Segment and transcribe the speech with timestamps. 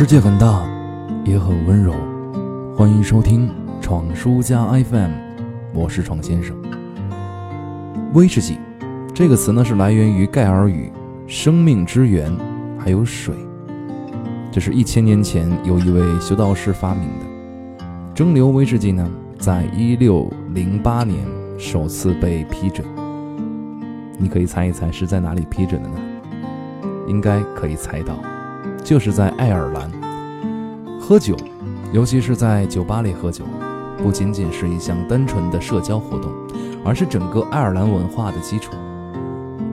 [0.00, 0.66] 世界很大，
[1.26, 1.92] 也很温柔。
[2.74, 3.50] 欢迎收听
[3.82, 5.10] 闯书家 FM，
[5.74, 6.56] 我是闯先生。
[8.14, 8.56] 威士忌
[9.14, 10.90] 这个词呢，是来源于盖尔语
[11.28, 12.34] “生命之源”，
[12.80, 13.34] 还有水。
[14.50, 17.84] 这是一千年前有一位修道士发明的。
[18.14, 19.06] 蒸馏威士忌呢，
[19.38, 21.18] 在一六零八年
[21.58, 22.86] 首次被批准。
[24.16, 26.00] 你可以猜一猜是在哪里批准的呢？
[27.06, 28.14] 应该可以猜到。
[28.82, 29.90] 就是在爱尔兰
[31.00, 31.36] 喝酒，
[31.92, 33.44] 尤其是在酒吧里喝酒，
[34.02, 36.30] 不仅仅是一项单纯的社交活动，
[36.84, 38.72] 而是整个爱尔兰文化的基础，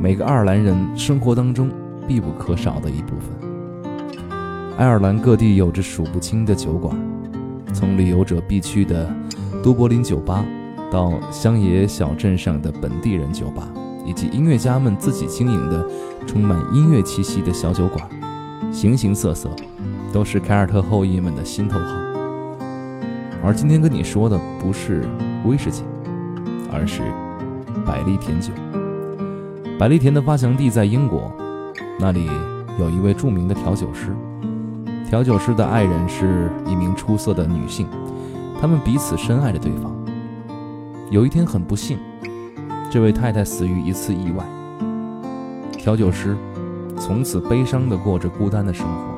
[0.00, 1.70] 每个爱尔兰人生活当中
[2.06, 3.50] 必不可少的一部分。
[4.76, 6.96] 爱尔兰各地有着数不清的酒馆，
[7.72, 9.08] 从旅游者必去的
[9.62, 10.44] 都柏林酒吧，
[10.90, 13.68] 到乡野小镇上的本地人酒吧，
[14.06, 15.86] 以及音乐家们自己经营的
[16.26, 18.08] 充满音乐气息的小酒馆。
[18.72, 19.50] 形形色色，
[20.12, 21.96] 都是凯尔特后裔们的心头好。
[23.42, 25.08] 而今天跟你说的不是
[25.44, 25.82] 威士忌，
[26.72, 27.02] 而是
[27.84, 28.52] 百利甜酒。
[29.78, 31.32] 百利甜的发祥地在英国，
[31.98, 32.28] 那里
[32.78, 34.14] 有一位著名的调酒师。
[35.08, 37.86] 调酒师的爱人是一名出色的女性，
[38.60, 39.92] 他们彼此深爱着对方。
[41.10, 41.98] 有一天很不幸，
[42.90, 44.44] 这位太太死于一次意外。
[45.72, 46.36] 调酒师。
[47.00, 49.16] 从此悲伤地过着孤单的生活，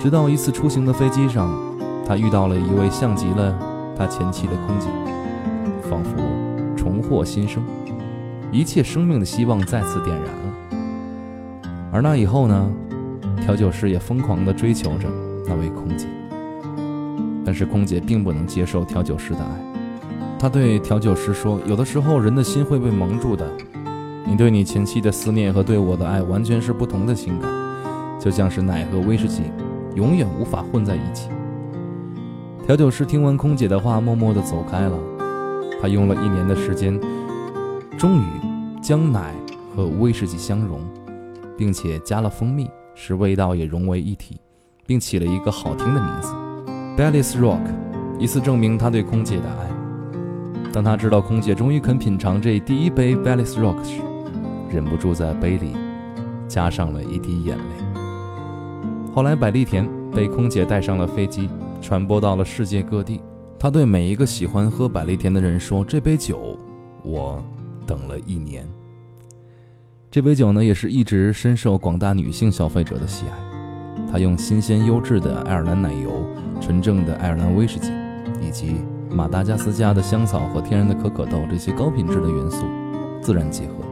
[0.00, 1.48] 直到一次出行的飞机上，
[2.04, 3.56] 他遇到了一位像极了
[3.96, 4.88] 他前妻的空姐，
[5.88, 6.16] 仿佛
[6.76, 7.62] 重获新生，
[8.50, 10.32] 一切生命的希望再次点燃了。
[11.92, 12.68] 而那以后呢，
[13.42, 15.08] 调酒师也疯狂地追求着
[15.46, 16.08] 那位空姐，
[17.44, 19.46] 但是空姐并不能接受调酒师的爱。
[20.36, 23.48] 他对调酒师说：“有的时候，人的心会被蒙住的。”
[24.36, 27.50] 对你前妻的思念和对我的爱完全是不同的情感，
[28.20, 29.42] 就像是奶和威士忌，
[29.94, 31.28] 永远无法混在一起。
[32.66, 34.98] 调酒师听完空姐的话，默默地走开了。
[35.80, 36.98] 他用了一年的时间，
[37.96, 38.24] 终于
[38.82, 39.32] 将奶
[39.74, 40.80] 和威士忌相融，
[41.56, 44.40] 并且加了蜂蜜，使味道也融为一体，
[44.86, 46.32] 并起了一个好听的名字
[46.96, 47.60] b a l l i s Rock，
[48.18, 49.70] 以此证明他对空姐的爱。
[50.72, 54.00] 当他知道空姐终于肯品尝这第一杯 b a l l i s Rock 时，
[54.70, 55.74] 忍不住在杯里
[56.48, 57.62] 加上了一滴眼泪。
[59.14, 61.48] 后来，百利甜被空姐带上了飞机，
[61.80, 63.20] 传播到了世界各地。
[63.58, 66.58] 他对每一个喜欢喝百利甜的人说：“这杯酒，
[67.02, 67.42] 我
[67.86, 68.66] 等了一年。”
[70.10, 74.12] 这杯酒呢，也是一直深受广大女性消费者的喜爱。
[74.12, 76.10] 它用新鲜优质的爱尔兰奶油、
[76.60, 77.90] 纯正的爱尔兰威士忌，
[78.40, 78.76] 以及
[79.10, 82.66] 马达加斯加的香草和天然的可可豆这些高品质的元素，
[83.22, 83.85] 自然结合。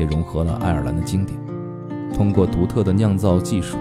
[0.00, 1.38] 也融合了爱尔兰的经典。
[2.14, 3.76] 通过独特的酿造技术，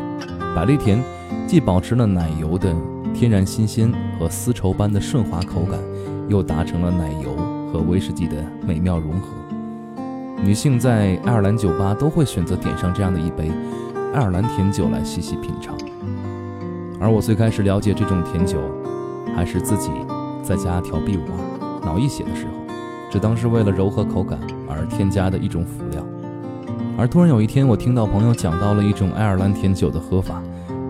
[0.53, 1.01] 百利甜
[1.47, 2.75] 既保持了奶油的
[3.13, 5.79] 天然新鲜和丝绸般的顺滑口感，
[6.27, 7.35] 又达成了奶油
[7.71, 8.35] 和威士忌的
[8.67, 9.29] 美妙融合。
[10.43, 13.51] 女性在爱尔兰酒吧都会选择点上这样的一杯
[14.13, 15.75] 爱尔兰甜酒来细细品尝。
[16.99, 18.59] 而我最开始了解这种甜酒，
[19.35, 19.89] 还是自己
[20.43, 22.58] 在家调 B 五二脑溢血的时候，
[23.09, 26.05] 只当是为了柔和口感而添加的一种辅料。
[26.97, 30.43] 而突然有一天，我听到朋友讲到了一种爱尔兰甜酒的喝法，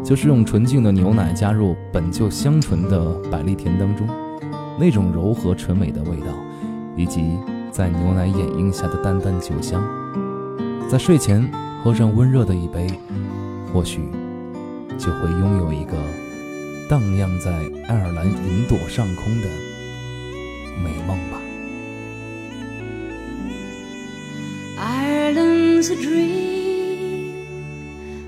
[0.03, 4.07] 就是用纯净的牛奶加入本就香醇的百利甜当中，
[4.79, 6.27] 那种柔和纯美的味道，
[6.95, 7.37] 以及
[7.71, 9.83] 在牛奶掩映下的淡淡酒香，
[10.89, 11.47] 在睡前
[11.83, 12.87] 喝上温热的一杯，
[13.71, 14.01] 或许
[14.97, 15.93] 就会拥有一个
[16.89, 17.51] 荡漾在
[17.87, 19.47] 爱尔兰云朵上空的
[20.83, 21.38] 美梦吧。
[25.87, 27.47] A dream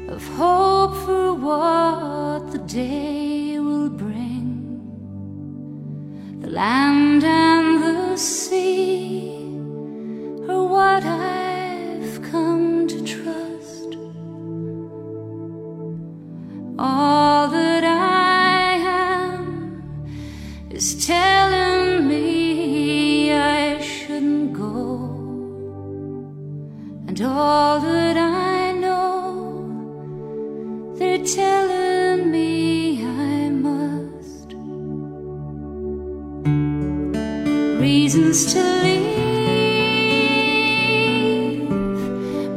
[0.07, 4.47] of hope for what the day will bring.
[6.40, 6.91] The land
[37.81, 39.17] Reasons to leave,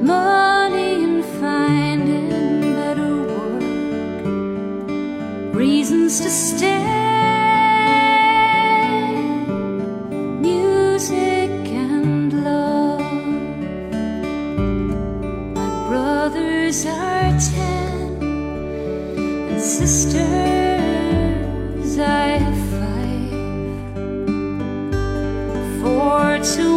[0.02, 2.28] money and finding
[2.60, 3.62] better work,
[5.54, 6.73] reasons to stay.
[26.44, 26.73] to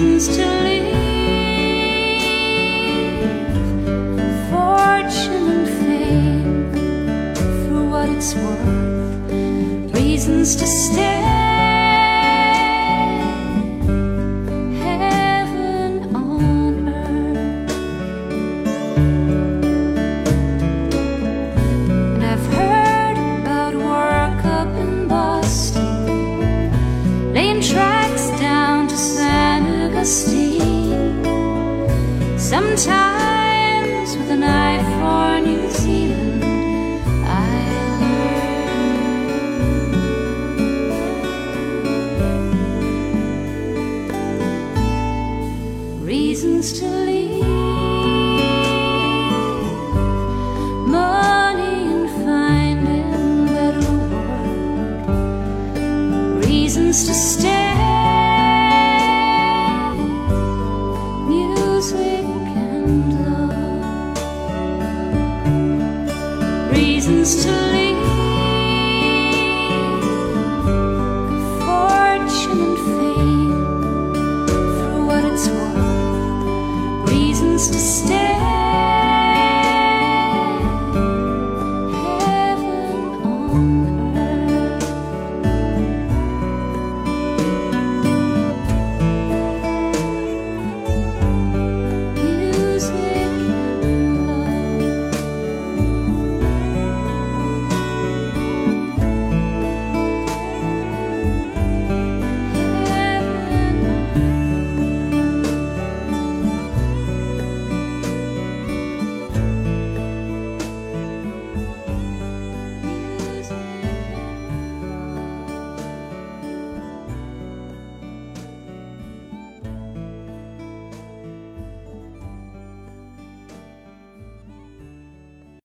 [0.00, 0.94] reasons to leave
[4.48, 6.72] fortune and fame
[7.66, 11.47] for what it's worth, reasons to stay.